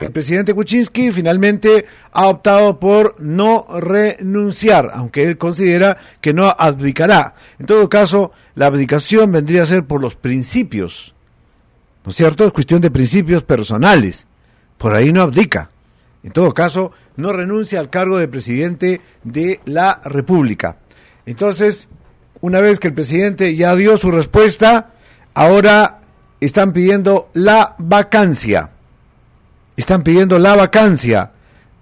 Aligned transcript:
El 0.00 0.12
presidente 0.12 0.54
Kuczynski 0.54 1.12
finalmente 1.12 1.84
ha 2.12 2.28
optado 2.28 2.80
por 2.80 3.16
no 3.20 3.66
renunciar, 3.68 4.90
aunque 4.94 5.24
él 5.24 5.36
considera 5.36 5.98
que 6.22 6.32
no 6.32 6.48
abdicará. 6.48 7.34
En 7.58 7.66
todo 7.66 7.90
caso, 7.90 8.32
la 8.54 8.66
abdicación 8.66 9.30
vendría 9.30 9.62
a 9.62 9.66
ser 9.66 9.84
por 9.84 10.00
los 10.00 10.16
principios, 10.16 11.14
¿no 12.02 12.10
es 12.10 12.16
cierto? 12.16 12.46
Es 12.46 12.52
cuestión 12.52 12.80
de 12.80 12.90
principios 12.90 13.42
personales. 13.42 14.26
Por 14.78 14.94
ahí 14.94 15.12
no 15.12 15.20
abdica. 15.20 15.70
En 16.22 16.32
todo 16.32 16.54
caso, 16.54 16.92
no 17.16 17.30
renuncia 17.32 17.78
al 17.78 17.90
cargo 17.90 18.16
de 18.16 18.28
presidente 18.28 19.02
de 19.22 19.60
la 19.66 20.00
República. 20.02 20.78
Entonces, 21.26 21.90
una 22.40 22.62
vez 22.62 22.80
que 22.80 22.88
el 22.88 22.94
presidente 22.94 23.54
ya 23.54 23.76
dio 23.76 23.98
su 23.98 24.10
respuesta, 24.10 24.92
ahora 25.34 26.00
están 26.40 26.72
pidiendo 26.72 27.28
la 27.34 27.74
vacancia 27.78 28.70
están 29.80 30.02
pidiendo 30.02 30.38
la 30.38 30.54
vacancia 30.54 31.32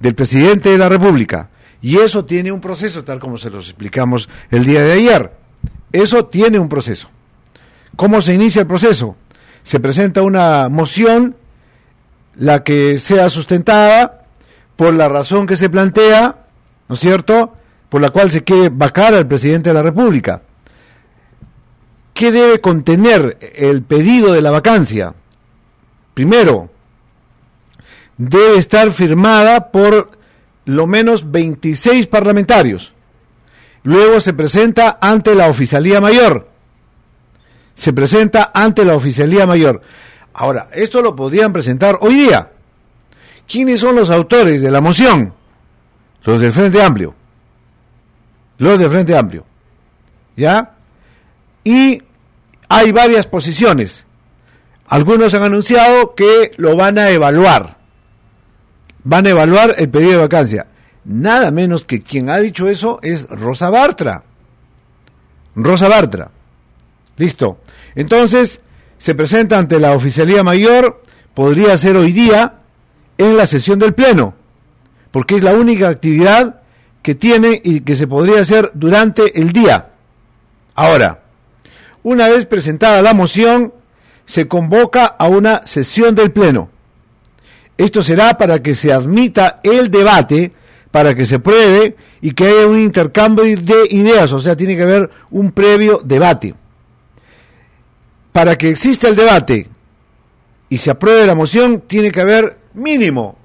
del 0.00 0.14
presidente 0.14 0.70
de 0.70 0.78
la 0.78 0.88
República. 0.88 1.50
Y 1.80 1.98
eso 1.98 2.24
tiene 2.24 2.50
un 2.50 2.60
proceso, 2.60 3.04
tal 3.04 3.18
como 3.18 3.38
se 3.38 3.50
los 3.50 3.66
explicamos 3.68 4.28
el 4.50 4.64
día 4.64 4.82
de 4.82 4.92
ayer. 4.92 5.32
Eso 5.92 6.26
tiene 6.26 6.58
un 6.58 6.68
proceso. 6.68 7.08
¿Cómo 7.96 8.20
se 8.20 8.34
inicia 8.34 8.60
el 8.60 8.66
proceso? 8.66 9.16
Se 9.62 9.80
presenta 9.80 10.22
una 10.22 10.68
moción, 10.68 11.36
la 12.36 12.62
que 12.62 12.98
sea 12.98 13.28
sustentada 13.30 14.26
por 14.76 14.94
la 14.94 15.08
razón 15.08 15.46
que 15.46 15.56
se 15.56 15.68
plantea, 15.68 16.46
¿no 16.88 16.94
es 16.94 17.00
cierto?, 17.00 17.54
por 17.88 18.00
la 18.00 18.10
cual 18.10 18.30
se 18.30 18.44
quiere 18.44 18.68
vacar 18.68 19.14
al 19.14 19.26
presidente 19.26 19.70
de 19.70 19.74
la 19.74 19.82
República. 19.82 20.42
¿Qué 22.12 22.30
debe 22.30 22.58
contener 22.58 23.38
el 23.56 23.82
pedido 23.82 24.32
de 24.32 24.42
la 24.42 24.50
vacancia? 24.50 25.14
Primero, 26.14 26.70
debe 28.18 28.58
estar 28.58 28.90
firmada 28.90 29.70
por 29.70 30.10
lo 30.64 30.86
menos 30.86 31.30
26 31.30 32.08
parlamentarios. 32.08 32.92
Luego 33.84 34.20
se 34.20 34.34
presenta 34.34 34.98
ante 35.00 35.34
la 35.34 35.48
oficialía 35.48 36.00
mayor. 36.00 36.48
Se 37.74 37.92
presenta 37.92 38.50
ante 38.52 38.84
la 38.84 38.94
oficialía 38.94 39.46
mayor. 39.46 39.80
Ahora, 40.34 40.68
esto 40.74 41.00
lo 41.00 41.16
podrían 41.16 41.52
presentar 41.52 41.98
hoy 42.00 42.14
día. 42.16 42.50
¿Quiénes 43.46 43.80
son 43.80 43.96
los 43.96 44.10
autores 44.10 44.60
de 44.60 44.70
la 44.70 44.80
moción? 44.80 45.32
Los 46.24 46.40
del 46.40 46.52
Frente 46.52 46.82
Amplio. 46.82 47.14
Los 48.58 48.78
del 48.78 48.90
Frente 48.90 49.16
Amplio. 49.16 49.44
¿Ya? 50.36 50.74
Y 51.64 52.02
hay 52.68 52.92
varias 52.92 53.26
posiciones. 53.26 54.04
Algunos 54.86 55.32
han 55.34 55.44
anunciado 55.44 56.14
que 56.14 56.52
lo 56.56 56.76
van 56.76 56.98
a 56.98 57.10
evaluar 57.10 57.77
van 59.08 59.26
a 59.26 59.30
evaluar 59.30 59.74
el 59.78 59.88
pedido 59.88 60.10
de 60.10 60.16
vacancia. 60.18 60.66
Nada 61.06 61.50
menos 61.50 61.86
que 61.86 62.02
quien 62.02 62.28
ha 62.28 62.36
dicho 62.36 62.68
eso 62.68 62.98
es 63.02 63.26
Rosa 63.26 63.70
Bartra. 63.70 64.22
Rosa 65.56 65.88
Bartra. 65.88 66.30
Listo. 67.16 67.58
Entonces, 67.94 68.60
se 68.98 69.14
presenta 69.14 69.56
ante 69.56 69.80
la 69.80 69.92
oficialía 69.92 70.44
mayor, 70.44 71.02
podría 71.32 71.78
ser 71.78 71.96
hoy 71.96 72.12
día 72.12 72.56
en 73.16 73.38
la 73.38 73.46
sesión 73.46 73.78
del 73.78 73.94
Pleno, 73.94 74.34
porque 75.10 75.36
es 75.36 75.42
la 75.42 75.54
única 75.54 75.88
actividad 75.88 76.60
que 77.00 77.14
tiene 77.14 77.62
y 77.64 77.80
que 77.80 77.96
se 77.96 78.06
podría 78.06 78.42
hacer 78.42 78.72
durante 78.74 79.40
el 79.40 79.52
día. 79.52 79.88
Ahora, 80.74 81.22
una 82.02 82.28
vez 82.28 82.44
presentada 82.44 83.00
la 83.00 83.14
moción, 83.14 83.72
se 84.26 84.48
convoca 84.48 85.06
a 85.06 85.28
una 85.28 85.66
sesión 85.66 86.14
del 86.14 86.30
Pleno. 86.30 86.68
Esto 87.78 88.02
será 88.02 88.36
para 88.36 88.60
que 88.60 88.74
se 88.74 88.92
admita 88.92 89.60
el 89.62 89.88
debate, 89.90 90.52
para 90.90 91.14
que 91.14 91.24
se 91.24 91.38
pruebe 91.38 91.96
y 92.20 92.32
que 92.32 92.46
haya 92.46 92.66
un 92.66 92.80
intercambio 92.80 93.44
de 93.44 93.86
ideas, 93.90 94.32
o 94.32 94.40
sea, 94.40 94.56
tiene 94.56 94.76
que 94.76 94.82
haber 94.82 95.10
un 95.30 95.52
previo 95.52 96.02
debate. 96.04 96.54
Para 98.32 98.58
que 98.58 98.68
exista 98.68 99.08
el 99.08 99.14
debate 99.14 99.68
y 100.68 100.78
se 100.78 100.90
apruebe 100.90 101.24
la 101.24 101.36
moción, 101.36 101.82
tiene 101.86 102.10
que 102.10 102.20
haber 102.20 102.58
mínimo 102.74 103.38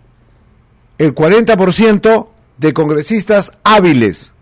el 0.98 1.14
40% 1.14 2.28
de 2.58 2.74
congresistas 2.74 3.52
hábiles. 3.64 4.34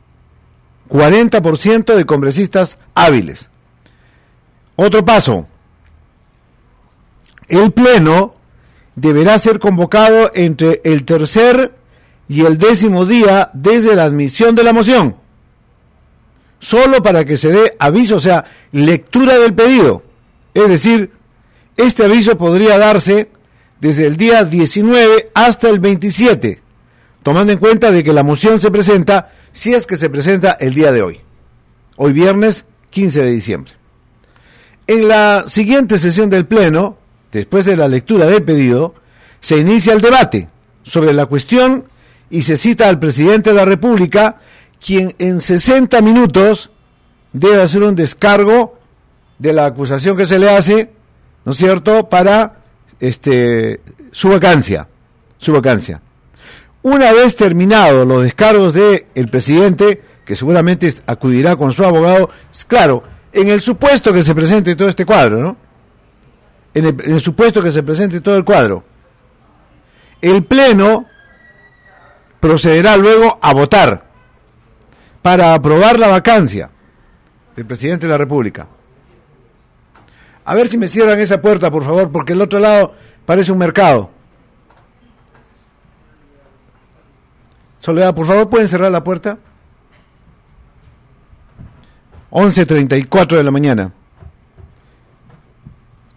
40% 0.89 1.95
de 1.95 2.05
congresistas 2.05 2.77
hábiles. 2.95 3.49
Otro 4.77 5.03
paso. 5.03 5.47
El 7.47 7.71
Pleno 7.71 8.33
deberá 8.95 9.39
ser 9.39 9.59
convocado 9.59 10.31
entre 10.33 10.81
el 10.83 11.03
tercer 11.05 11.73
y 12.27 12.45
el 12.45 12.57
décimo 12.57 13.05
día 13.05 13.49
desde 13.53 13.95
la 13.95 14.05
admisión 14.05 14.55
de 14.55 14.63
la 14.63 14.73
moción, 14.73 15.15
solo 16.59 17.01
para 17.01 17.25
que 17.25 17.37
se 17.37 17.51
dé 17.51 17.75
aviso, 17.79 18.15
o 18.15 18.19
sea, 18.19 18.45
lectura 18.71 19.37
del 19.37 19.53
pedido. 19.53 20.03
Es 20.53 20.69
decir, 20.69 21.11
este 21.77 22.05
aviso 22.05 22.37
podría 22.37 22.77
darse 22.77 23.29
desde 23.79 24.05
el 24.05 24.15
día 24.15 24.45
19 24.45 25.31
hasta 25.33 25.69
el 25.69 25.79
27, 25.79 26.61
tomando 27.23 27.51
en 27.51 27.59
cuenta 27.59 27.91
de 27.91 28.03
que 28.03 28.13
la 28.13 28.23
moción 28.23 28.59
se 28.59 28.71
presenta 28.71 29.31
si 29.51 29.73
es 29.73 29.85
que 29.85 29.97
se 29.97 30.09
presenta 30.09 30.51
el 30.59 30.73
día 30.73 30.91
de 30.91 31.01
hoy, 31.01 31.19
hoy 31.97 32.13
viernes 32.13 32.65
15 32.91 33.23
de 33.23 33.31
diciembre. 33.31 33.73
En 34.87 35.07
la 35.07 35.45
siguiente 35.47 35.97
sesión 35.97 36.29
del 36.29 36.45
Pleno, 36.45 36.97
después 37.31 37.65
de 37.65 37.77
la 37.77 37.87
lectura 37.87 38.25
del 38.25 38.43
pedido, 38.43 38.93
se 39.39 39.57
inicia 39.57 39.93
el 39.93 40.01
debate 40.01 40.49
sobre 40.83 41.13
la 41.13 41.25
cuestión 41.25 41.85
y 42.29 42.43
se 42.43 42.57
cita 42.57 42.87
al 42.87 42.99
presidente 42.99 43.51
de 43.51 43.55
la 43.55 43.65
República, 43.65 44.37
quien 44.83 45.15
en 45.19 45.39
60 45.39 46.01
minutos 46.01 46.71
debe 47.33 47.61
hacer 47.61 47.83
un 47.83 47.95
descargo 47.95 48.79
de 49.39 49.53
la 49.53 49.65
acusación 49.65 50.15
que 50.15 50.25
se 50.25 50.39
le 50.39 50.49
hace, 50.49 50.91
¿no 51.45 51.51
es 51.51 51.57
cierto?, 51.57 52.09
para 52.09 52.59
este, 52.99 53.81
su 54.11 54.29
vacancia, 54.29 54.87
su 55.37 55.51
vacancia. 55.51 56.01
Una 56.83 57.11
vez 57.11 57.35
terminados 57.35 58.07
los 58.07 58.23
descargos 58.23 58.73
del 58.73 59.05
el 59.13 59.27
presidente, 59.27 60.01
que 60.25 60.35
seguramente 60.35 60.93
acudirá 61.05 61.55
con 61.55 61.71
su 61.71 61.83
abogado, 61.83 62.29
claro, 62.67 63.03
en 63.33 63.49
el 63.49 63.61
supuesto 63.61 64.13
que 64.13 64.23
se 64.23 64.35
presente 64.35 64.75
todo 64.75 64.89
este 64.89 65.05
cuadro, 65.05 65.41
¿no? 65.41 65.57
En 66.73 66.85
el, 66.85 67.21
supuesto 67.21 67.61
que 67.61 67.71
se 67.71 67.83
presente 67.83 68.21
todo 68.21 68.37
el 68.37 68.45
cuadro. 68.45 68.83
El 70.21 70.43
Pleno 70.45 71.05
procederá 72.39 72.97
luego 72.97 73.37
a 73.41 73.53
votar 73.53 74.05
para 75.21 75.53
aprobar 75.53 75.99
la 75.99 76.07
vacancia 76.07 76.69
del 77.55 77.65
presidente 77.65 78.07
de 78.07 78.11
la 78.11 78.17
República. 78.17 78.67
A 80.45 80.55
ver 80.55 80.67
si 80.67 80.77
me 80.77 80.87
cierran 80.87 81.19
esa 81.19 81.41
puerta, 81.41 81.69
por 81.69 81.83
favor, 81.83 82.11
porque 82.11 82.33
el 82.33 82.41
otro 82.41 82.59
lado 82.59 82.93
parece 83.25 83.51
un 83.51 83.57
mercado. 83.57 84.09
Soledad, 87.79 88.13
por 88.13 88.25
favor, 88.25 88.49
¿pueden 88.49 88.67
cerrar 88.67 88.91
la 88.91 89.03
puerta? 89.03 89.37
11.34 92.31 93.35
de 93.35 93.43
la 93.43 93.51
mañana. 93.51 93.91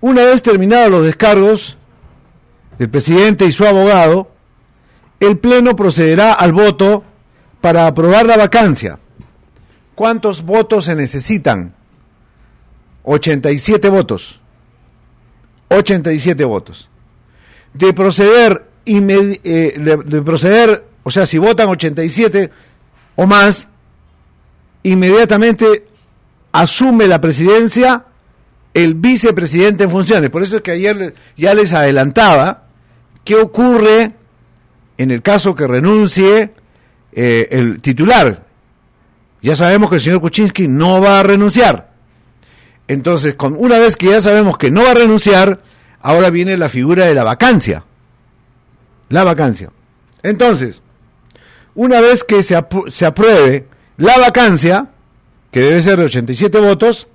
Una 0.04 0.20
vez 0.26 0.42
terminados 0.42 0.90
los 0.90 1.06
descargos 1.06 1.78
del 2.78 2.90
presidente 2.90 3.46
y 3.46 3.52
su 3.52 3.64
abogado, 3.64 4.30
el 5.18 5.38
Pleno 5.38 5.74
procederá 5.74 6.34
al 6.34 6.52
voto 6.52 7.02
para 7.62 7.86
aprobar 7.86 8.26
la 8.26 8.36
vacancia. 8.36 8.98
¿Cuántos 9.94 10.42
votos 10.42 10.84
se 10.84 10.94
necesitan? 10.94 11.72
87 13.04 13.88
votos. 13.88 14.40
87 15.70 16.44
votos. 16.44 16.90
De 17.72 17.94
proceder, 17.94 18.68
eh, 18.84 20.02
de 20.04 20.20
proceder, 20.20 20.84
o 21.02 21.10
sea, 21.10 21.24
si 21.24 21.38
votan 21.38 21.70
87 21.70 22.50
o 23.16 23.24
más, 23.24 23.68
inmediatamente 24.82 25.86
asume 26.52 27.06
la 27.06 27.22
presidencia 27.22 28.04
el 28.74 28.94
vicepresidente 28.94 29.84
en 29.84 29.90
funciones. 29.90 30.30
Por 30.30 30.42
eso 30.42 30.56
es 30.56 30.62
que 30.62 30.72
ayer 30.72 31.14
ya 31.36 31.54
les 31.54 31.72
adelantaba 31.72 32.64
¿qué 33.24 33.36
ocurre 33.36 34.12
en 34.98 35.10
el 35.10 35.22
caso 35.22 35.54
que 35.54 35.66
renuncie 35.66 36.52
eh, 37.12 37.48
el 37.50 37.80
titular? 37.80 38.44
Ya 39.42 39.56
sabemos 39.56 39.90
que 39.90 39.96
el 39.96 40.02
señor 40.02 40.20
Kuczynski 40.20 40.68
no 40.68 41.00
va 41.00 41.20
a 41.20 41.22
renunciar. 41.22 41.92
Entonces, 42.86 43.34
con, 43.34 43.56
una 43.58 43.78
vez 43.78 43.96
que 43.96 44.06
ya 44.06 44.20
sabemos 44.20 44.58
que 44.58 44.70
no 44.70 44.84
va 44.84 44.92
a 44.92 44.94
renunciar, 44.94 45.62
ahora 46.00 46.30
viene 46.30 46.56
la 46.56 46.68
figura 46.68 47.06
de 47.06 47.14
la 47.14 47.24
vacancia. 47.24 47.84
La 49.08 49.24
vacancia. 49.24 49.70
Entonces, 50.22 50.82
una 51.74 52.00
vez 52.00 52.24
que 52.24 52.42
se, 52.42 52.58
se 52.88 53.06
apruebe 53.06 53.66
la 53.96 54.18
vacancia, 54.18 54.88
que 55.50 55.60
debe 55.60 55.82
ser 55.82 55.98
de 55.98 56.06
87 56.06 56.58
votos, 56.60 57.06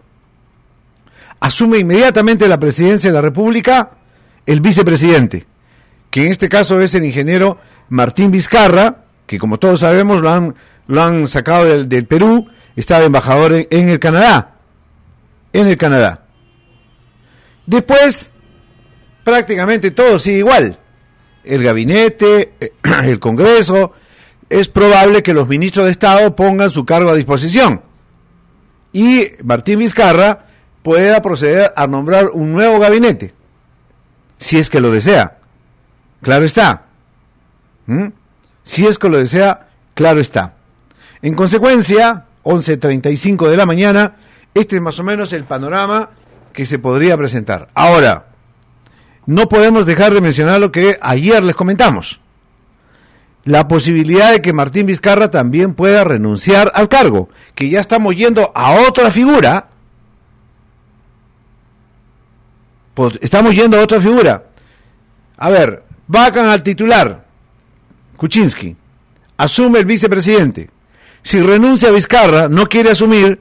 asume 1.39 1.79
inmediatamente 1.79 2.47
la 2.47 2.59
presidencia 2.59 3.09
de 3.09 3.15
la 3.15 3.21
República 3.21 3.91
el 4.45 4.61
vicepresidente, 4.61 5.45
que 6.09 6.25
en 6.25 6.31
este 6.31 6.49
caso 6.49 6.79
es 6.81 6.95
el 6.95 7.05
ingeniero 7.05 7.57
Martín 7.89 8.31
Vizcarra, 8.31 9.03
que 9.27 9.37
como 9.37 9.59
todos 9.59 9.81
sabemos 9.81 10.21
lo 10.21 10.31
han, 10.31 10.55
lo 10.87 11.03
han 11.03 11.27
sacado 11.27 11.65
del, 11.65 12.05
Perú, 12.05 12.47
estaba 12.75 13.05
embajador 13.05 13.67
en 13.69 13.89
el 13.89 13.99
Canadá 13.99 14.59
en 15.53 15.67
el 15.67 15.77
Canadá. 15.77 16.25
Después, 17.65 18.31
prácticamente 19.23 19.91
todo 19.91 20.19
sigue 20.19 20.39
igual. 20.39 20.79
El 21.43 21.63
gabinete, 21.63 22.53
el 23.03 23.19
Congreso, 23.19 23.93
es 24.49 24.67
probable 24.67 25.23
que 25.23 25.33
los 25.33 25.47
ministros 25.47 25.85
de 25.85 25.91
Estado 25.91 26.35
pongan 26.35 26.69
su 26.69 26.85
cargo 26.85 27.09
a 27.09 27.15
disposición. 27.15 27.81
Y 28.91 29.27
Martín 29.43 29.79
Vizcarra 29.79 30.47
pueda 30.83 31.21
proceder 31.21 31.73
a 31.75 31.87
nombrar 31.87 32.29
un 32.33 32.51
nuevo 32.51 32.79
gabinete, 32.79 33.33
si 34.37 34.57
es 34.57 34.69
que 34.69 34.79
lo 34.79 34.91
desea. 34.91 35.37
Claro 36.21 36.45
está. 36.45 36.83
¿Mm? 37.85 38.07
Si 38.63 38.85
es 38.85 38.99
que 38.99 39.09
lo 39.09 39.17
desea, 39.17 39.67
claro 39.93 40.19
está. 40.19 40.53
En 41.21 41.35
consecuencia, 41.35 42.25
11.35 42.43 43.49
de 43.49 43.57
la 43.57 43.65
mañana, 43.65 44.15
este 44.53 44.77
es 44.77 44.81
más 44.81 44.99
o 44.99 45.03
menos 45.03 45.33
el 45.33 45.43
panorama 45.43 46.09
que 46.53 46.65
se 46.65 46.79
podría 46.79 47.17
presentar. 47.17 47.69
Ahora, 47.73 48.25
no 49.25 49.47
podemos 49.47 49.85
dejar 49.85 50.13
de 50.13 50.21
mencionar 50.21 50.59
lo 50.59 50.71
que 50.71 50.97
ayer 51.01 51.43
les 51.43 51.55
comentamos. 51.55 52.19
La 53.43 53.67
posibilidad 53.67 54.31
de 54.31 54.41
que 54.41 54.53
Martín 54.53 54.85
Vizcarra 54.85 55.31
también 55.31 55.73
pueda 55.73 56.03
renunciar 56.03 56.71
al 56.75 56.89
cargo, 56.89 57.29
que 57.55 57.69
ya 57.69 57.79
estamos 57.79 58.15
yendo 58.15 58.51
a 58.53 58.81
otra 58.87 59.11
figura. 59.11 59.68
Pues, 62.99 63.17
estamos 63.21 63.55
yendo 63.55 63.79
a 63.79 63.81
otra 63.81 64.01
figura. 64.01 64.43
A 65.37 65.49
ver, 65.49 65.83
vacan 66.05 66.47
al 66.47 66.61
titular, 66.61 67.25
Kuczynski, 68.17 68.75
asume 69.37 69.79
el 69.79 69.85
vicepresidente. 69.85 70.69
Si 71.21 71.39
renuncia 71.39 71.87
a 71.87 71.91
Vizcarra, 71.93 72.49
no 72.49 72.67
quiere 72.67 72.91
asumir, 72.91 73.39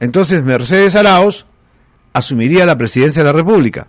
entonces 0.00 0.42
Mercedes 0.42 0.96
Arauz 0.96 1.46
asumiría 2.12 2.66
la 2.66 2.76
presidencia 2.76 3.22
de 3.22 3.32
la 3.32 3.32
República. 3.32 3.86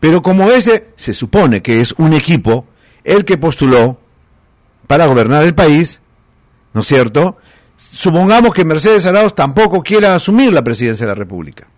Pero 0.00 0.22
como 0.22 0.50
ese 0.50 0.86
se 0.96 1.12
supone 1.12 1.60
que 1.60 1.82
es 1.82 1.92
un 1.98 2.14
equipo, 2.14 2.66
el 3.04 3.26
que 3.26 3.36
postuló 3.36 4.00
para 4.86 5.04
gobernar 5.04 5.42
el 5.44 5.54
país, 5.54 6.00
¿no 6.72 6.80
es 6.80 6.86
cierto? 6.86 7.36
Supongamos 7.76 8.54
que 8.54 8.64
Mercedes 8.64 9.04
Arauz 9.04 9.34
tampoco 9.34 9.82
quiera 9.82 10.14
asumir 10.14 10.54
la 10.54 10.64
presidencia 10.64 11.04
de 11.04 11.12
la 11.12 11.16
República 11.16 11.68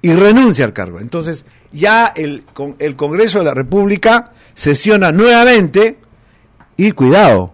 y 0.00 0.12
renuncia 0.12 0.64
al 0.64 0.72
cargo. 0.72 1.00
Entonces 1.00 1.44
ya 1.74 2.06
el, 2.06 2.44
el 2.78 2.96
Congreso 2.96 3.40
de 3.40 3.44
la 3.44 3.54
República 3.54 4.32
sesiona 4.54 5.12
nuevamente 5.12 5.98
y 6.76 6.92
cuidado, 6.92 7.52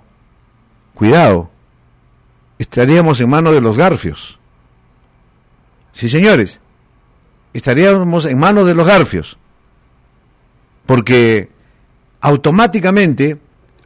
cuidado, 0.94 1.50
estaríamos 2.58 3.20
en 3.20 3.30
manos 3.30 3.54
de 3.54 3.60
los 3.60 3.76
garfios. 3.76 4.38
Sí, 5.92 6.08
señores, 6.08 6.60
estaríamos 7.52 8.26
en 8.26 8.38
manos 8.38 8.66
de 8.66 8.74
los 8.74 8.86
garfios, 8.86 9.38
porque 10.86 11.48
automáticamente 12.20 13.38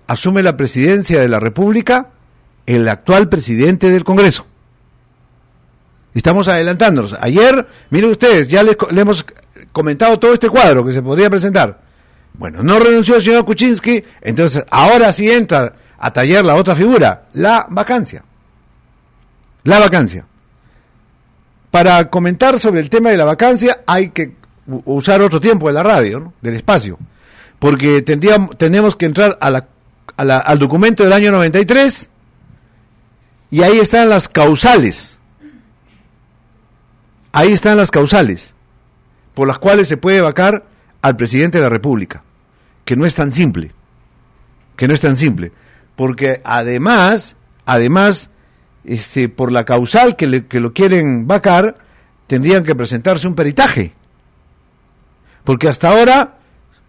asume 0.06 0.42
la 0.42 0.56
presidencia 0.56 1.20
de 1.20 1.28
la 1.28 1.40
República 1.40 2.10
el 2.66 2.88
actual 2.88 3.28
presidente 3.28 3.90
del 3.90 4.04
Congreso. 4.04 4.46
Estamos 6.14 6.48
adelantándonos. 6.48 7.14
Ayer, 7.20 7.66
miren 7.90 8.10
ustedes, 8.10 8.48
ya 8.48 8.62
le 8.62 8.76
hemos 9.00 9.26
comentado 9.74 10.18
todo 10.18 10.32
este 10.32 10.48
cuadro 10.48 10.86
que 10.86 10.94
se 10.94 11.02
podría 11.02 11.28
presentar. 11.28 11.80
Bueno, 12.32 12.62
no 12.62 12.78
renunció 12.78 13.16
el 13.16 13.22
señor 13.22 13.44
Kuczynski, 13.44 14.02
entonces 14.22 14.64
ahora 14.70 15.12
sí 15.12 15.30
entra 15.30 15.74
a 15.98 16.12
tallar 16.12 16.44
la 16.44 16.54
otra 16.54 16.74
figura, 16.74 17.24
la 17.34 17.66
vacancia. 17.68 18.24
La 19.64 19.78
vacancia 19.78 20.24
para 21.74 22.08
comentar 22.08 22.60
sobre 22.60 22.80
el 22.80 22.88
tema 22.88 23.10
de 23.10 23.16
la 23.16 23.24
vacancia 23.24 23.80
hay 23.84 24.10
que 24.10 24.36
usar 24.84 25.20
otro 25.22 25.40
tiempo 25.40 25.66
de 25.66 25.72
la 25.72 25.82
radio, 25.82 26.32
del 26.40 26.54
espacio, 26.54 26.96
porque 27.58 28.00
tendríamos, 28.02 28.56
tenemos 28.56 28.94
que 28.94 29.06
entrar 29.06 29.36
al 29.40 30.58
documento 30.60 31.02
del 31.02 31.12
año 31.12 31.32
93 31.32 32.08
y 33.50 33.62
ahí 33.62 33.80
están 33.80 34.08
las 34.08 34.28
causales. 34.28 35.18
Ahí 37.32 37.52
están 37.52 37.76
las 37.76 37.90
causales 37.90 38.53
por 39.34 39.48
las 39.48 39.58
cuales 39.58 39.88
se 39.88 39.96
puede 39.96 40.20
vacar 40.20 40.64
al 41.02 41.16
presidente 41.16 41.58
de 41.58 41.64
la 41.64 41.70
República, 41.70 42.22
que 42.84 42.96
no 42.96 43.04
es 43.04 43.14
tan 43.14 43.32
simple, 43.32 43.72
que 44.76 44.88
no 44.88 44.94
es 44.94 45.00
tan 45.00 45.16
simple, 45.16 45.52
porque 45.96 46.40
además, 46.44 47.36
además 47.66 48.30
este, 48.84 49.28
por 49.28 49.50
la 49.50 49.64
causal 49.64 50.16
que, 50.16 50.26
lo 50.26 50.72
quieren 50.72 51.26
vacar, 51.26 51.76
tendrían 52.26 52.64
que 52.64 52.74
presentarse 52.74 53.26
un 53.26 53.34
peritaje. 53.34 53.92
Porque 55.42 55.68
hasta 55.68 55.90
ahora 55.90 56.38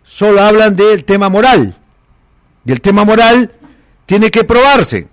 solo 0.04 0.42
hablan 0.42 0.76
del 0.76 1.04
tema 1.04 1.30
moral. 1.30 1.78
Y 2.66 2.72
el 2.72 2.82
tema 2.82 3.04
moral 3.04 3.52
tiene 4.06 4.32
que 4.32 4.44
probarse. 4.44 5.08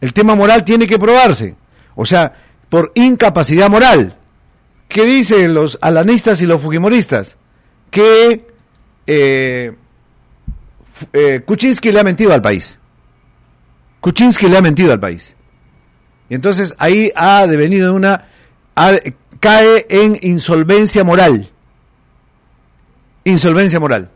El 0.00 0.12
tema 0.12 0.34
moral 0.34 0.64
tiene 0.64 0.86
que 0.86 0.98
probarse. 0.98 1.54
O 1.94 2.06
sea, 2.06 2.32
por 2.68 2.92
incapacidad 2.94 3.68
moral. 3.68 4.16
¿Qué 4.90 5.04
dicen 5.04 5.54
los 5.54 5.78
alanistas 5.80 6.42
y 6.42 6.46
los 6.46 6.60
fujimoristas? 6.60 7.36
Que 7.92 8.44
eh, 9.06 9.72
eh, 11.12 11.42
Kuczynski 11.46 11.92
le 11.92 12.00
ha 12.00 12.02
mentido 12.02 12.34
al 12.34 12.42
país. 12.42 12.80
Kuczynski 14.00 14.48
le 14.48 14.58
ha 14.58 14.62
mentido 14.62 14.92
al 14.92 14.98
país. 14.98 15.36
Y 16.28 16.34
entonces 16.34 16.74
ahí 16.78 17.12
ha 17.14 17.46
devenido 17.46 17.94
una, 17.94 18.26
cae 19.38 19.86
en 19.88 20.18
insolvencia 20.22 21.04
moral. 21.04 21.48
Insolvencia 23.22 23.78
moral. 23.78 24.10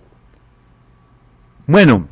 Bueno, 1.69 2.09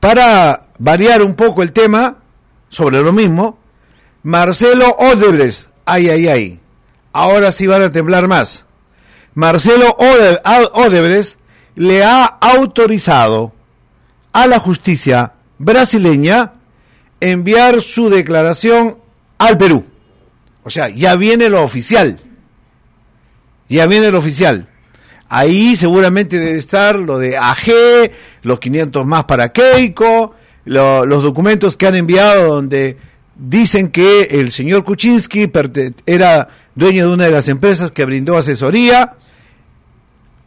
para 0.00 0.62
variar 0.78 1.20
un 1.20 1.34
poco 1.34 1.62
el 1.62 1.72
tema 1.72 2.16
sobre 2.70 3.02
lo 3.02 3.12
mismo, 3.12 3.58
Marcelo 4.22 4.96
Odebrecht, 4.98 5.69
ay, 5.90 6.08
ay, 6.08 6.28
ay, 6.28 6.60
ahora 7.12 7.50
sí 7.50 7.66
van 7.66 7.82
a 7.82 7.92
temblar 7.92 8.28
más. 8.28 8.64
Marcelo 9.34 9.96
Odebrecht 9.98 11.36
le 11.74 12.04
ha 12.04 12.24
autorizado 12.24 13.52
a 14.32 14.46
la 14.46 14.60
justicia 14.60 15.32
brasileña 15.58 16.52
enviar 17.20 17.82
su 17.82 18.08
declaración 18.08 18.98
al 19.38 19.58
Perú. 19.58 19.84
O 20.62 20.70
sea, 20.70 20.88
ya 20.88 21.16
viene 21.16 21.48
lo 21.48 21.62
oficial. 21.62 22.18
Ya 23.68 23.86
viene 23.86 24.10
lo 24.10 24.18
oficial. 24.18 24.68
Ahí 25.28 25.76
seguramente 25.76 26.38
debe 26.38 26.58
estar 26.58 26.96
lo 26.96 27.18
de 27.18 27.36
AG, 27.36 28.10
los 28.42 28.58
500 28.60 29.06
más 29.06 29.24
para 29.24 29.52
Keiko, 29.52 30.34
los 30.64 31.22
documentos 31.22 31.76
que 31.76 31.86
han 31.86 31.94
enviado 31.96 32.54
donde 32.54 32.96
dicen 33.40 33.88
que 33.88 34.22
el 34.22 34.52
señor 34.52 34.84
Kuczynski 34.84 35.50
era 36.06 36.48
dueño 36.74 37.08
de 37.08 37.14
una 37.14 37.24
de 37.24 37.30
las 37.30 37.48
empresas 37.48 37.90
que 37.90 38.04
brindó 38.04 38.36
asesoría. 38.36 39.14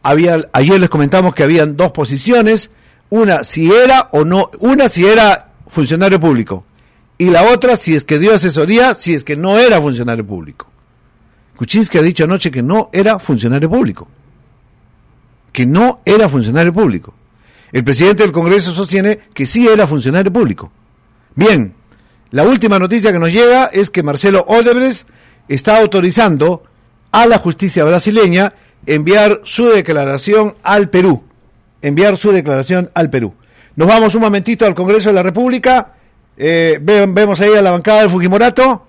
Había, 0.02 0.40
ayer 0.52 0.80
les 0.80 0.88
comentamos 0.88 1.34
que 1.34 1.42
habían 1.42 1.76
dos 1.76 1.92
posiciones 1.92 2.70
una 3.10 3.44
si 3.44 3.70
era 3.70 4.08
o 4.12 4.24
no, 4.24 4.50
una 4.60 4.88
si 4.88 5.04
era 5.06 5.52
funcionario 5.68 6.20
público 6.20 6.64
y 7.18 7.30
la 7.30 7.50
otra 7.50 7.76
si 7.76 7.94
es 7.94 8.04
que 8.04 8.18
dio 8.18 8.34
asesoría, 8.34 8.94
si 8.94 9.14
es 9.14 9.24
que 9.24 9.36
no 9.36 9.58
era 9.58 9.80
funcionario 9.80 10.26
público. 10.26 10.66
Kuczynski 11.56 11.98
ha 11.98 12.02
dicho 12.02 12.24
anoche 12.24 12.50
que 12.50 12.62
no 12.62 12.90
era 12.92 13.18
funcionario 13.18 13.70
público, 13.70 14.08
que 15.52 15.66
no 15.66 16.00
era 16.04 16.28
funcionario 16.28 16.72
público. 16.72 17.14
El 17.70 17.84
presidente 17.84 18.22
del 18.24 18.32
Congreso 18.32 18.72
sostiene 18.72 19.18
que 19.32 19.46
sí 19.46 19.66
era 19.66 19.86
funcionario 19.86 20.32
público. 20.32 20.72
Bien, 21.36 21.74
la 22.34 22.42
última 22.42 22.80
noticia 22.80 23.12
que 23.12 23.20
nos 23.20 23.30
llega 23.30 23.66
es 23.66 23.90
que 23.90 24.02
Marcelo 24.02 24.44
Odebrecht 24.48 25.06
está 25.46 25.78
autorizando 25.78 26.64
a 27.12 27.26
la 27.26 27.38
justicia 27.38 27.84
brasileña 27.84 28.52
enviar 28.86 29.42
su 29.44 29.66
declaración 29.68 30.56
al 30.64 30.90
Perú. 30.90 31.22
Enviar 31.80 32.16
su 32.16 32.32
declaración 32.32 32.90
al 32.92 33.08
Perú. 33.08 33.34
Nos 33.76 33.86
vamos 33.86 34.16
un 34.16 34.22
momentito 34.22 34.66
al 34.66 34.74
Congreso 34.74 35.10
de 35.10 35.14
la 35.14 35.22
República. 35.22 35.92
Eh, 36.36 36.80
vemos 36.80 37.40
ahí 37.40 37.54
a 37.54 37.62
la 37.62 37.70
bancada 37.70 38.00
del 38.00 38.10
Fujimorato. 38.10 38.84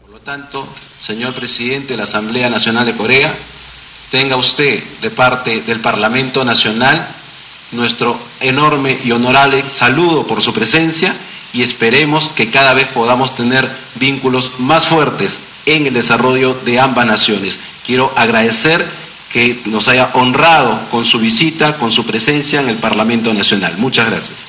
Por 0.00 0.10
lo 0.10 0.20
tanto, 0.20 0.64
señor 0.96 1.34
presidente 1.34 1.94
de 1.94 1.96
la 1.96 2.04
Asamblea 2.04 2.48
Nacional 2.48 2.86
de 2.86 2.92
Corea, 2.92 3.34
tenga 4.08 4.36
usted 4.36 4.80
de 5.02 5.10
parte 5.10 5.62
del 5.62 5.80
Parlamento 5.80 6.44
Nacional 6.44 7.04
nuestro 7.72 8.16
enorme 8.38 8.96
y 9.04 9.10
honorable 9.10 9.64
saludo 9.68 10.24
por 10.24 10.40
su 10.40 10.54
presencia 10.54 11.12
y 11.54 11.62
esperemos 11.62 12.28
que 12.34 12.50
cada 12.50 12.74
vez 12.74 12.88
podamos 12.88 13.34
tener 13.34 13.70
vínculos 13.94 14.58
más 14.58 14.88
fuertes 14.88 15.38
en 15.64 15.86
el 15.86 15.94
desarrollo 15.94 16.54
de 16.64 16.80
ambas 16.80 17.06
naciones. 17.06 17.58
Quiero 17.86 18.12
agradecer 18.16 18.84
que 19.32 19.60
nos 19.66 19.88
haya 19.88 20.10
honrado 20.14 20.78
con 20.90 21.04
su 21.04 21.18
visita, 21.18 21.76
con 21.76 21.90
su 21.92 22.04
presencia 22.04 22.60
en 22.60 22.68
el 22.68 22.76
Parlamento 22.76 23.32
Nacional. 23.32 23.74
Muchas 23.78 24.10
gracias. 24.10 24.48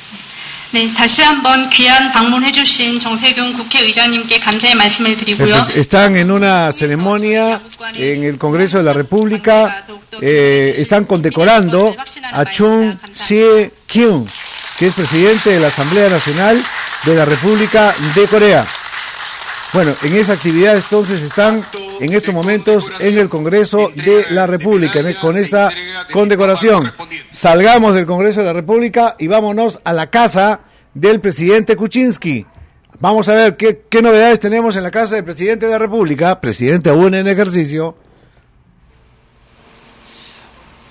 Están 5.74 6.18
en 6.18 6.32
una 6.32 6.72
ceremonia 6.72 7.62
en 7.94 8.24
el 8.26 8.38
Congreso 8.38 8.80
de 8.80 8.84
la 8.84 8.94
República, 8.94 9.86
eh, 10.20 10.76
están 10.78 11.06
condecorando 11.06 11.96
a 12.32 12.46
Chung 12.46 12.98
Sie-kyung, 13.14 14.28
que 14.78 14.88
es 14.88 14.94
presidente 14.94 15.52
de 15.52 15.60
la 15.62 15.68
Asamblea 15.68 16.10
Nacional 16.10 16.62
de 17.06 17.16
la 17.16 17.26
República 17.26 17.94
de 18.16 18.28
Corea. 18.28 18.66
Bueno, 19.74 19.94
en 20.04 20.16
esa 20.16 20.34
actividad 20.34 20.76
entonces 20.76 21.22
están 21.22 21.62
en 22.00 22.14
estos 22.14 22.34
momentos 22.34 22.92
en 23.00 23.18
el 23.18 23.30
Congreso 23.30 23.92
de 23.94 24.26
la 24.32 24.48
República, 24.48 25.02
con 25.20 25.38
esta 25.38 25.70
condecoración. 26.12 26.92
Salgamos 27.32 27.94
del 27.94 28.06
Congreso 28.06 28.40
de 28.40 28.46
la 28.46 28.54
República 28.54 29.16
y 29.20 29.28
vámonos 29.28 29.80
a 29.84 29.94
la 29.94 30.10
casa 30.10 30.62
del 30.94 31.20
presidente 31.20 31.76
Kuczynski. 31.76 32.46
Vamos 33.00 33.28
a 33.28 33.34
ver 33.34 33.58
qué, 33.58 33.84
qué 33.90 34.02
novedades 34.02 34.40
tenemos 34.40 34.76
en 34.78 34.84
la 34.84 34.92
casa 34.92 35.16
del 35.16 35.26
presidente 35.26 35.66
de 35.66 35.74
la 35.74 35.80
República, 35.80 36.40
presidente 36.40 36.90
aún 36.90 37.14
en 37.14 37.28
ejercicio, 37.28 37.98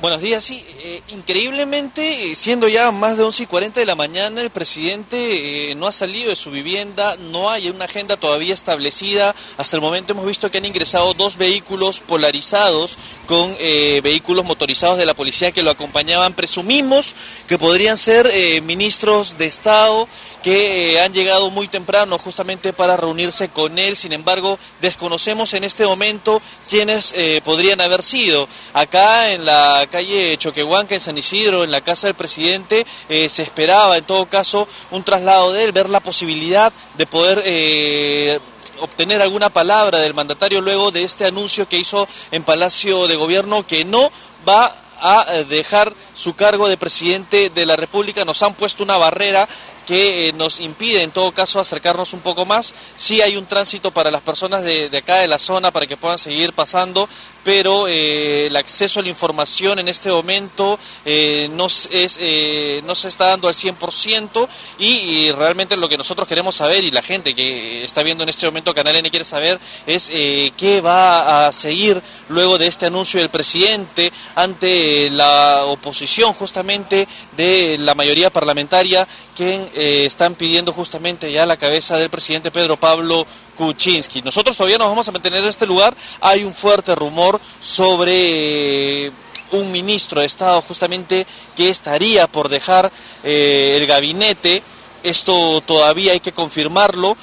Buenos 0.04 0.20
días, 0.20 0.44
sí, 0.44 0.62
eh, 0.80 1.00
increíblemente, 1.12 2.30
eh, 2.30 2.34
siendo 2.34 2.68
ya 2.68 2.90
más 2.90 3.16
de 3.16 3.22
11 3.22 3.44
y 3.44 3.46
40 3.46 3.80
de 3.80 3.86
la 3.86 3.94
mañana, 3.94 4.42
el 4.42 4.50
presidente 4.50 5.70
eh, 5.70 5.74
no 5.76 5.86
ha 5.86 5.92
salido 5.92 6.28
de 6.28 6.36
su 6.36 6.50
vivienda, 6.50 7.16
no 7.16 7.48
hay 7.48 7.70
una 7.70 7.86
agenda 7.86 8.18
todavía 8.18 8.52
establecida. 8.52 9.34
Hasta 9.56 9.76
el 9.76 9.80
momento 9.80 10.12
hemos 10.12 10.26
visto 10.26 10.50
que 10.50 10.58
han 10.58 10.66
ingresado 10.66 11.14
dos 11.14 11.38
vehículos 11.38 12.00
polarizados 12.00 12.98
con 13.24 13.56
vehículos 14.02 14.44
motorizados 14.44 14.98
de 14.98 15.06
la 15.06 15.14
policía 15.14 15.52
que 15.52 15.62
lo 15.62 15.70
acompañaban. 15.70 16.34
Presumimos 16.34 17.14
que 17.48 17.56
podrían 17.56 17.96
ser 17.96 18.30
ministros 18.62 19.38
de 19.38 19.46
Estado 19.46 20.06
que 20.42 21.00
han 21.00 21.14
llegado 21.14 21.50
muy 21.50 21.68
temprano 21.68 22.18
justamente 22.18 22.74
para 22.74 22.98
reunirse 22.98 23.48
con 23.48 23.78
él. 23.78 23.96
Sin 23.96 24.12
embargo, 24.12 24.58
desconocemos 24.82 25.54
en 25.54 25.64
este 25.64 25.86
momento 25.86 26.42
quiénes 26.68 27.14
podrían 27.44 27.80
haber 27.80 28.02
sido. 28.02 28.46
Acá 28.74 29.32
en 29.32 29.46
la 29.46 29.88
calle 29.94 30.36
Choquehuanca, 30.36 30.96
en 30.96 31.00
San 31.00 31.16
Isidro, 31.16 31.62
en 31.62 31.70
la 31.70 31.80
casa 31.80 32.08
del 32.08 32.16
presidente, 32.16 32.84
eh, 33.08 33.28
se 33.28 33.42
esperaba 33.42 33.96
en 33.96 34.02
todo 34.02 34.26
caso 34.26 34.66
un 34.90 35.04
traslado 35.04 35.52
de 35.52 35.62
él, 35.62 35.72
ver 35.72 35.88
la 35.88 36.00
posibilidad 36.00 36.72
de 36.96 37.06
poder... 37.06 37.40
Eh, 37.44 38.40
obtener 38.80 39.22
alguna 39.22 39.50
palabra 39.50 40.00
del 40.00 40.14
mandatario 40.14 40.60
luego 40.60 40.90
de 40.90 41.04
este 41.04 41.24
anuncio 41.24 41.68
que 41.68 41.78
hizo 41.78 42.08
en 42.32 42.42
Palacio 42.42 43.06
de 43.06 43.14
Gobierno 43.14 43.64
que 43.64 43.84
no 43.84 44.10
va 44.46 44.74
a 45.00 45.26
eh, 45.28 45.44
dejar 45.44 45.94
su 46.14 46.34
cargo 46.34 46.68
de 46.68 46.76
presidente 46.76 47.50
de 47.50 47.66
la 47.66 47.76
República. 47.76 48.24
Nos 48.24 48.42
han 48.42 48.54
puesto 48.54 48.82
una 48.82 48.96
barrera 48.96 49.48
que 49.86 50.32
nos 50.36 50.60
impide 50.60 51.02
en 51.02 51.10
todo 51.10 51.32
caso 51.32 51.60
acercarnos 51.60 52.12
un 52.12 52.20
poco 52.20 52.44
más. 52.44 52.74
Sí 52.96 53.20
hay 53.20 53.36
un 53.36 53.46
tránsito 53.46 53.90
para 53.90 54.10
las 54.10 54.22
personas 54.22 54.64
de, 54.64 54.88
de 54.88 54.98
acá 54.98 55.18
de 55.18 55.28
la 55.28 55.38
zona 55.38 55.70
para 55.70 55.86
que 55.86 55.96
puedan 55.96 56.18
seguir 56.18 56.52
pasando, 56.52 57.08
pero 57.44 57.86
eh, 57.86 58.46
el 58.46 58.56
acceso 58.56 59.00
a 59.00 59.02
la 59.02 59.08
información 59.08 59.78
en 59.78 59.88
este 59.88 60.10
momento 60.10 60.78
eh, 61.04 61.48
no, 61.52 61.66
es, 61.66 61.88
eh, 62.20 62.82
no 62.84 62.94
se 62.94 63.08
está 63.08 63.26
dando 63.26 63.48
al 63.48 63.54
100% 63.54 64.48
y, 64.78 64.86
y, 64.86 65.32
realmente 65.32 65.76
lo 65.76 65.88
que 65.88 65.98
nosotros 65.98 66.26
queremos 66.26 66.56
saber 66.56 66.82
y 66.82 66.90
la 66.90 67.02
gente 67.02 67.34
que 67.34 67.84
está 67.84 68.02
viendo 68.02 68.22
en 68.22 68.30
este 68.30 68.46
momento 68.46 68.74
Canal 68.74 68.96
N 68.96 69.10
quiere 69.10 69.24
saber 69.24 69.58
es 69.86 70.10
qué 70.56 70.80
va 70.80 71.46
a 71.46 71.52
seguir 71.52 72.00
luego 72.28 72.56
de 72.58 72.66
este 72.66 72.86
anuncio 72.86 73.20
del 73.20 73.28
presidente 73.28 74.12
ante 74.34 75.10
la 75.10 75.64
oposición 75.66 76.03
justamente 76.06 77.06
de 77.36 77.76
la 77.78 77.94
mayoría 77.94 78.30
parlamentaria 78.30 79.06
que 79.36 80.06
están 80.06 80.34
pidiendo 80.34 80.72
justamente 80.72 81.30
ya 81.32 81.46
la 81.46 81.56
cabeza 81.56 81.96
del 81.96 82.10
presidente 82.10 82.50
Pedro 82.50 82.76
Pablo 82.76 83.26
Kuczynski. 83.56 84.22
Nosotros 84.22 84.56
todavía 84.56 84.78
nos 84.78 84.88
vamos 84.88 85.08
a 85.08 85.12
mantener 85.12 85.42
en 85.42 85.48
este 85.48 85.66
lugar. 85.66 85.94
Hay 86.20 86.44
un 86.44 86.54
fuerte 86.54 86.94
rumor 86.94 87.40
sobre 87.60 89.06
eh, 89.06 89.12
un 89.52 89.70
ministro 89.72 90.20
de 90.20 90.26
Estado 90.26 90.60
justamente 90.62 91.26
que 91.56 91.68
estaría 91.68 92.26
por 92.26 92.48
dejar 92.48 92.90
eh, 93.22 93.78
el 93.80 93.86
gabinete. 93.86 94.62
Esto 95.02 95.60
todavía 95.60 96.12
hay 96.12 96.20
que 96.20 96.32
confirmarlo. 96.32 97.16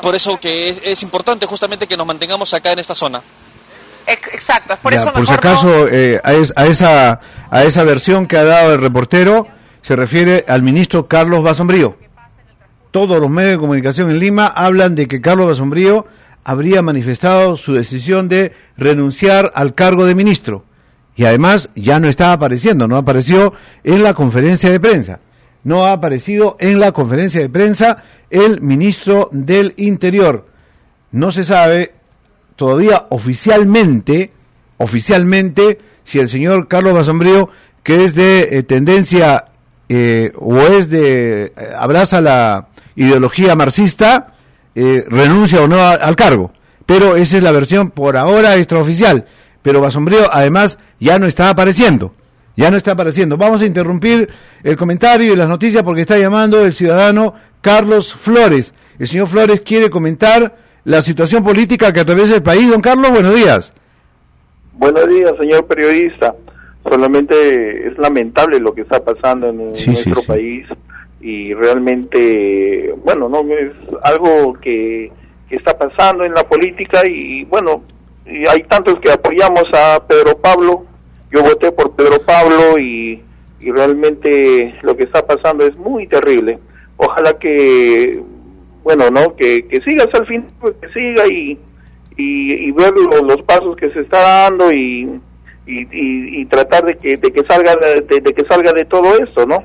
Por 0.00 0.14
eso 0.14 0.38
que 0.38 0.80
es, 0.84 1.02
importante 1.02 1.46
justamente 1.46 1.88
que 1.88 1.96
nos 1.96 2.06
mantengamos 2.06 2.54
acá 2.54 2.72
en 2.72 2.78
esta 2.78 2.94
zona. 2.94 3.22
Exacto, 4.06 4.74
es 4.74 4.78
por 4.80 4.94
eso 4.94 5.12
Por 5.12 5.26
si 5.26 5.32
acaso, 5.32 5.88
eh, 5.88 6.20
a, 6.24 6.64
esa, 6.64 7.20
a 7.50 7.62
esa 7.64 7.84
versión 7.84 8.26
que 8.26 8.36
ha 8.36 8.44
dado 8.44 8.74
el 8.74 8.80
reportero, 8.80 9.46
se 9.82 9.96
refiere 9.96 10.44
al 10.48 10.62
ministro 10.62 11.08
Carlos 11.08 11.42
Basombrío 11.42 11.96
todos 12.92 13.18
los 13.18 13.30
medios 13.30 13.52
de 13.52 13.58
comunicación 13.58 14.10
en 14.10 14.20
Lima 14.20 14.46
hablan 14.46 14.94
de 14.94 15.08
que 15.08 15.20
Carlos 15.20 15.48
Basombrío 15.48 16.06
habría 16.44 16.82
manifestado 16.82 17.56
su 17.56 17.72
decisión 17.72 18.28
de 18.28 18.52
renunciar 18.76 19.50
al 19.54 19.74
cargo 19.74 20.04
de 20.04 20.14
ministro. 20.14 20.64
Y 21.16 21.24
además 21.24 21.70
ya 21.74 21.98
no 21.98 22.08
está 22.08 22.32
apareciendo, 22.32 22.86
no 22.86 22.96
apareció 22.96 23.54
en 23.82 24.02
la 24.02 24.14
conferencia 24.14 24.70
de 24.70 24.78
prensa. 24.78 25.20
No 25.64 25.86
ha 25.86 25.92
aparecido 25.92 26.56
en 26.60 26.80
la 26.80 26.92
conferencia 26.92 27.40
de 27.40 27.48
prensa 27.48 28.04
el 28.28 28.60
ministro 28.60 29.30
del 29.32 29.72
Interior. 29.78 30.46
No 31.12 31.32
se 31.32 31.44
sabe 31.44 31.92
todavía 32.62 33.06
oficialmente, 33.08 34.30
oficialmente, 34.76 35.80
si 36.04 36.20
el 36.20 36.28
señor 36.28 36.68
Carlos 36.68 36.94
Basombrío, 36.94 37.50
que 37.82 38.04
es 38.04 38.14
de 38.14 38.50
eh, 38.52 38.62
tendencia 38.62 39.46
eh, 39.88 40.30
o 40.36 40.60
es 40.60 40.88
de, 40.88 41.46
eh, 41.46 41.52
abraza 41.76 42.20
la 42.20 42.68
ideología 42.94 43.56
marxista, 43.56 44.34
renuncia 44.76 45.60
o 45.60 45.66
no 45.66 45.82
al 45.82 46.14
cargo. 46.14 46.52
Pero 46.86 47.16
esa 47.16 47.38
es 47.38 47.42
la 47.42 47.50
versión 47.50 47.90
por 47.90 48.16
ahora 48.16 48.54
extraoficial. 48.54 49.26
Pero 49.60 49.80
Basombrío 49.80 50.32
además 50.32 50.78
ya 51.00 51.18
no 51.18 51.26
está 51.26 51.50
apareciendo. 51.50 52.14
Ya 52.56 52.70
no 52.70 52.76
está 52.76 52.92
apareciendo. 52.92 53.36
Vamos 53.36 53.62
a 53.62 53.66
interrumpir 53.66 54.28
el 54.62 54.76
comentario 54.76 55.32
y 55.32 55.36
las 55.36 55.48
noticias 55.48 55.82
porque 55.82 56.02
está 56.02 56.16
llamando 56.16 56.64
el 56.64 56.72
ciudadano 56.72 57.34
Carlos 57.60 58.14
Flores. 58.14 58.72
El 59.00 59.08
señor 59.08 59.26
Flores 59.26 59.62
quiere 59.62 59.90
comentar 59.90 60.62
la 60.84 61.02
situación 61.02 61.44
política 61.44 61.92
que 61.92 62.00
atraviesa 62.00 62.34
el 62.34 62.42
país. 62.42 62.68
Don 62.70 62.80
Carlos, 62.80 63.10
buenos 63.10 63.34
días. 63.34 63.72
Buenos 64.74 65.06
días, 65.08 65.32
señor 65.38 65.66
periodista. 65.66 66.34
Solamente 66.88 67.88
es 67.88 67.96
lamentable 67.98 68.58
lo 68.58 68.74
que 68.74 68.80
está 68.80 69.02
pasando 69.04 69.48
en, 69.48 69.58
nuestro 69.68 70.22
país 70.26 70.66
y 71.20 71.54
realmente, 71.54 72.92
bueno, 73.04 73.28
no 73.28 73.40
es 73.54 73.72
algo 74.02 74.54
que, 74.54 75.12
está 75.50 75.76
pasando 75.76 76.24
en 76.24 76.32
la 76.32 76.48
política 76.48 77.02
y 77.06 77.44
bueno, 77.44 77.82
y 78.24 78.48
hay 78.48 78.62
tantos 78.62 78.98
que 79.00 79.12
apoyamos 79.12 79.64
a 79.74 80.02
Pedro 80.06 80.38
Pablo, 80.38 80.86
yo 81.30 81.42
voté 81.42 81.70
por 81.72 81.94
Pedro 81.94 82.22
Pablo 82.22 82.78
y, 82.78 83.22
y 83.60 83.70
realmente 83.70 84.74
lo 84.80 84.96
que 84.96 85.04
está 85.04 85.26
pasando 85.26 85.66
es 85.66 85.76
muy 85.76 86.06
terrible. 86.06 86.58
Ojalá 86.96 87.34
que, 87.34 88.22
bueno, 88.82 89.10
¿no? 89.10 89.34
Que, 89.36 89.66
que 89.68 89.80
siga 89.82 90.04
hasta 90.04 90.18
el 90.18 90.26
fin, 90.26 90.46
pues, 90.60 90.74
que 90.80 90.88
siga 90.88 91.26
y, 91.26 91.58
y, 92.16 92.70
ver 92.72 92.92
los, 92.92 93.42
pasos 93.42 93.76
que 93.76 93.90
se 93.90 94.00
está 94.00 94.20
dando 94.20 94.72
y, 94.72 95.20
y, 95.66 96.40
y, 96.40 96.44
tratar 96.46 96.84
de 96.84 96.94
que, 96.94 97.16
de 97.16 97.32
que 97.32 97.42
salga 97.48 97.76
de, 97.76 98.20
de 98.20 98.32
que 98.32 98.44
salga 98.46 98.72
de 98.72 98.84
todo 98.84 99.16
esto, 99.16 99.46
¿no? 99.46 99.64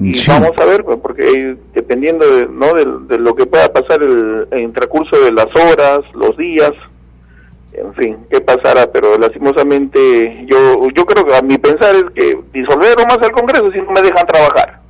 y 0.00 0.26
vamos 0.26 0.52
a 0.58 0.64
ver 0.64 0.84
pues, 0.84 0.98
porque 1.02 1.56
dependiendo 1.74 2.24
de, 2.24 2.46
¿no? 2.46 2.72
de, 2.74 3.18
lo 3.18 3.34
que 3.34 3.46
pueda 3.46 3.72
pasar 3.72 4.02
el, 4.02 4.46
el 4.52 4.72
transcurso 4.72 5.18
de 5.24 5.32
las 5.32 5.46
horas 5.56 6.00
los 6.14 6.36
días 6.36 6.72
en 7.72 7.94
fin 7.94 8.16
qué 8.30 8.40
pasará 8.40 8.90
pero 8.92 9.18
lastimosamente 9.18 10.46
yo 10.46 10.88
yo 10.94 11.04
creo 11.04 11.24
que 11.24 11.36
a 11.36 11.42
mi 11.42 11.58
pensar 11.58 11.94
es 11.96 12.04
que 12.14 12.38
disolver 12.52 12.96
más 13.08 13.18
el 13.22 13.32
Congreso 13.32 13.72
si 13.72 13.78
no 13.78 13.90
me 13.90 14.02
dejan 14.02 14.26
trabajar 14.26 14.80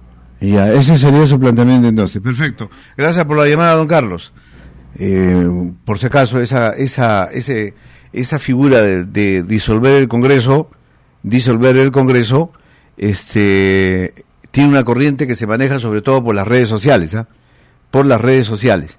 ya 0.41 0.73
ese 0.73 0.97
sería 0.97 1.27
su 1.27 1.39
planteamiento 1.39 1.89
entonces 1.89 2.23
perfecto 2.23 2.71
gracias 2.97 3.25
por 3.25 3.37
la 3.37 3.47
llamada 3.47 3.75
don 3.75 3.89
Carlos 3.89 4.33
eh, 4.99 5.73
por 5.85 5.99
si 5.99 6.07
acaso 6.07 6.41
esa 6.41 6.71
esa 6.71 7.25
ese 7.27 7.75
esa 8.13 8.39
figura 8.39 8.81
de, 8.83 9.43
disolver 9.43 9.95
el 9.95 10.09
Congreso, 10.09 10.71
disolver 11.23 11.77
el 11.77 11.93
Congreso, 11.93 12.53
este, 12.97 14.25
tiene 14.51 14.71
una 14.71 14.85
corriente 14.85 15.27
que 15.27 15.35
se 15.35 15.47
maneja 15.47 15.79
sobre 15.79 16.03
todo 16.03 16.23
por 16.25 16.35
las 16.35 16.49
redes 16.49 16.69
sociales, 16.69 17.15
¿ah? 17.15 17.29
por 17.91 18.07
las 18.07 18.21
redes 18.21 18.47
sociales. 18.47 18.99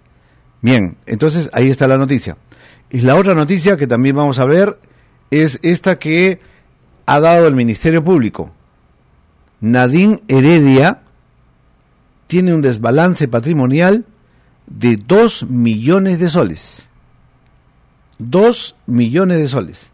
Bien, 0.61 0.97
entonces 1.05 1.49
ahí 1.53 1.69
está 1.69 1.87
la 1.87 1.97
noticia. 1.97 2.37
Y 2.89 3.01
la 3.01 3.15
otra 3.15 3.33
noticia 3.33 3.77
que 3.77 3.87
también 3.87 4.15
vamos 4.15 4.39
a 4.39 4.45
ver 4.45 4.79
es 5.31 5.59
esta 5.61 5.99
que 5.99 6.39
ha 7.05 7.19
dado 7.19 7.47
el 7.47 7.55
Ministerio 7.55 8.03
Público. 8.03 8.51
Nadine 9.61 10.21
Heredia 10.27 11.01
tiene 12.29 12.53
un 12.53 12.61
desbalance 12.61 13.27
patrimonial 13.27 14.05
de 14.67 14.97
2 14.97 15.47
millones 15.49 16.19
de 16.19 16.29
soles. 16.29 16.87
2 18.19 18.75
millones 18.85 19.39
de 19.39 19.47
soles. 19.47 19.89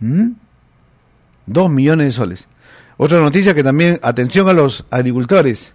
2 0.00 1.70
¿Mm? 1.70 1.74
millones 1.74 2.08
de 2.08 2.12
soles. 2.12 2.48
Otra 2.98 3.20
noticia 3.20 3.54
que 3.54 3.62
también, 3.62 3.98
atención 4.02 4.50
a 4.50 4.52
los 4.52 4.84
agricultores, 4.90 5.72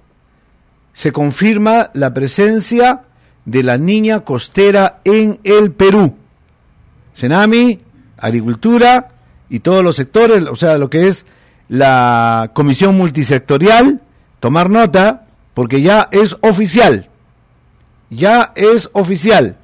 se 0.93 1.11
confirma 1.11 1.89
la 1.95 2.13
presencia 2.13 3.01
de 3.45 3.63
la 3.63 3.79
niña 3.79 4.19
costera 4.19 4.99
en 5.03 5.39
el 5.43 5.71
Perú. 5.71 6.15
Senami, 7.15 7.79
agricultura 8.19 9.13
y 9.49 9.61
todos 9.61 9.83
los 9.83 9.95
sectores, 9.95 10.43
o 10.43 10.55
sea, 10.55 10.77
lo 10.77 10.91
que 10.91 11.07
es 11.07 11.25
la 11.69 12.51
comisión 12.53 12.95
multisectorial, 12.95 13.99
tomar 14.39 14.69
nota, 14.69 15.25
porque 15.53 15.81
ya 15.81 16.09
es 16.11 16.37
oficial, 16.41 17.09
ya 18.09 18.53
es 18.55 18.89
oficial, 18.93 19.57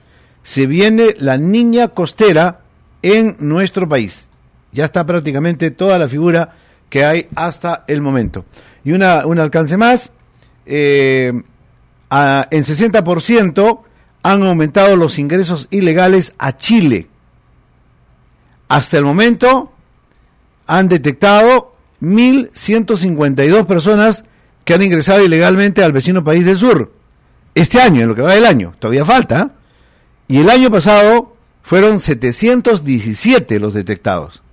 se 0.43 0.67
viene 0.67 1.15
la 1.17 1.37
niña 1.37 1.89
costera 1.89 2.61
en 3.01 3.35
nuestro 3.39 3.87
país. 3.87 4.27
Ya 4.71 4.85
está 4.85 5.05
prácticamente 5.05 5.71
toda 5.71 5.97
la 5.97 6.07
figura 6.07 6.55
que 6.89 7.05
hay 7.05 7.27
hasta 7.35 7.83
el 7.87 8.01
momento. 8.01 8.45
Y 8.83 8.91
una, 8.91 9.25
un 9.25 9.39
alcance 9.39 9.77
más, 9.77 10.11
eh, 10.65 11.33
en 12.09 12.63
60% 12.63 13.79
han 14.23 14.43
aumentado 14.43 14.95
los 14.95 15.19
ingresos 15.19 15.67
ilegales 15.69 16.33
a 16.37 16.57
Chile. 16.57 17.07
Hasta 18.67 18.97
el 18.97 19.05
momento 19.05 19.71
han 20.65 20.89
detectado 20.89 21.73
1.152 22.01 23.65
personas 23.65 24.25
que 24.67 24.73
han 24.73 24.83
ingresado 24.83 25.23
ilegalmente 25.23 25.81
al 25.81 25.93
vecino 25.93 26.25
país 26.25 26.45
del 26.45 26.57
sur. 26.57 26.91
Este 27.55 27.79
año, 27.79 28.01
en 28.01 28.09
lo 28.09 28.15
que 28.15 28.21
va 28.21 28.35
del 28.35 28.45
año, 28.45 28.75
todavía 28.79 29.05
falta. 29.05 29.51
Y 30.27 30.39
el 30.39 30.49
año 30.49 30.69
pasado 30.69 31.37
fueron 31.63 32.01
717 32.01 33.61
los 33.61 33.73
detectados. 33.73 34.43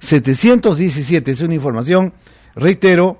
717 0.00 1.30
es 1.30 1.40
una 1.40 1.54
información, 1.54 2.12
reitero, 2.56 3.18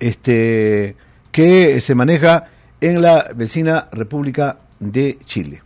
este, 0.00 0.96
que 1.30 1.80
se 1.80 1.94
maneja 1.94 2.48
en 2.80 3.00
la 3.00 3.30
vecina 3.32 3.88
República 3.92 4.58
de 4.80 5.20
Chile. 5.24 5.62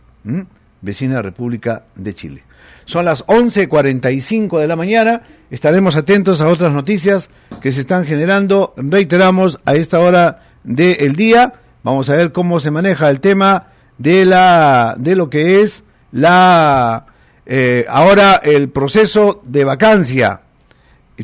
Vecina 0.81 1.23
República 1.23 1.85
de 1.95 2.13
Chile. 2.13 2.43
Son 2.85 3.03
las 3.03 3.25
11.45 3.25 4.59
de 4.59 4.67
la 4.67 4.75
mañana. 4.75 5.23
Estaremos 5.49 5.95
atentos 5.95 6.39
a 6.39 6.47
otras 6.47 6.71
noticias 6.71 7.29
que 7.59 7.71
se 7.71 7.81
están 7.81 8.05
generando. 8.05 8.73
Reiteramos 8.77 9.59
a 9.65 9.75
esta 9.75 9.99
hora 9.99 10.43
del 10.63 11.15
día. 11.15 11.53
Vamos 11.83 12.09
a 12.09 12.15
ver 12.15 12.31
cómo 12.31 12.59
se 12.59 12.71
maneja 12.71 13.09
el 13.09 13.19
tema 13.19 13.67
de 13.97 14.25
la 14.25 14.95
de 14.97 15.15
lo 15.15 15.29
que 15.29 15.61
es 15.61 15.83
la 16.11 17.05
eh, 17.45 17.85
ahora 17.89 18.35
el 18.43 18.69
proceso 18.69 19.41
de 19.45 19.63
vacancia. 19.63 20.41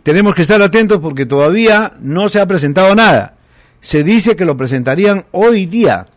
Tenemos 0.03 0.33
que 0.33 0.41
estar 0.41 0.61
atentos 0.61 0.99
porque 0.99 1.25
todavía 1.25 1.93
no 1.99 2.27
se 2.29 2.39
ha 2.39 2.47
presentado 2.47 2.95
nada. 2.95 3.35
Se 3.81 4.03
dice 4.03 4.35
que 4.35 4.45
lo 4.45 4.57
presentarían 4.57 5.25
hoy 5.31 5.67
día. 5.67 6.07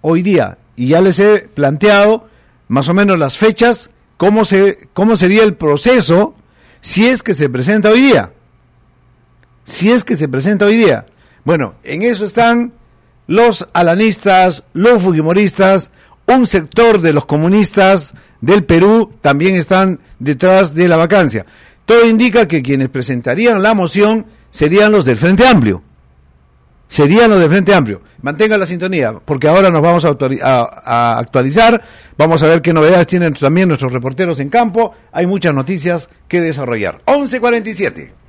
Hoy 0.00 0.22
día. 0.22 0.58
Y 0.76 0.88
ya 0.88 1.00
les 1.00 1.18
he 1.18 1.48
planteado 1.48 2.28
más 2.68 2.88
o 2.88 2.94
menos 2.94 3.18
las 3.18 3.36
fechas 3.36 3.90
cómo, 4.20 4.44
se, 4.44 4.86
cómo 4.92 5.16
sería 5.16 5.44
el 5.44 5.54
proceso 5.54 6.34
si 6.82 7.06
es 7.06 7.22
que 7.22 7.32
se 7.32 7.48
presenta 7.48 7.88
hoy 7.88 8.02
día. 8.02 8.32
Si 9.64 9.90
es 9.90 10.04
que 10.04 10.14
se 10.14 10.28
presenta 10.28 10.66
hoy 10.66 10.76
día. 10.76 11.06
Bueno, 11.42 11.76
en 11.84 12.02
eso 12.02 12.26
están 12.26 12.74
los 13.26 13.66
alanistas, 13.72 14.64
los 14.74 15.00
fujimoristas, 15.00 15.90
un 16.26 16.46
sector 16.46 17.00
de 17.00 17.14
los 17.14 17.24
comunistas 17.24 18.12
del 18.42 18.64
Perú 18.64 19.10
también 19.22 19.54
están 19.54 20.00
detrás 20.18 20.74
de 20.74 20.86
la 20.86 20.98
vacancia. 20.98 21.46
Todo 21.86 22.06
indica 22.06 22.46
que 22.46 22.60
quienes 22.60 22.90
presentarían 22.90 23.62
la 23.62 23.72
moción 23.72 24.26
serían 24.50 24.92
los 24.92 25.06
del 25.06 25.16
Frente 25.16 25.46
Amplio 25.46 25.82
serían 26.90 27.30
los 27.30 27.40
de 27.40 27.48
Frente 27.48 27.72
Amplio. 27.72 28.02
Mantenga 28.20 28.58
la 28.58 28.66
sintonía, 28.66 29.14
porque 29.24 29.48
ahora 29.48 29.70
nos 29.70 29.80
vamos 29.80 30.04
a, 30.04 31.16
actualizar, 31.18 31.82
vamos 32.18 32.42
a 32.42 32.46
ver 32.48 32.60
qué 32.60 32.74
novedades 32.74 33.06
tienen 33.06 33.32
también 33.32 33.68
nuestros 33.68 33.92
reporteros 33.92 34.38
en 34.40 34.50
campo, 34.50 34.92
hay 35.10 35.26
muchas 35.26 35.54
noticias 35.54 36.10
que 36.28 36.42
desarrollar. 36.42 37.00
11.47. 37.06 38.19